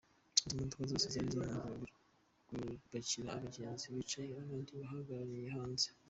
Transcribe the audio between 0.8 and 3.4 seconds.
zose zari zamaze gupakira,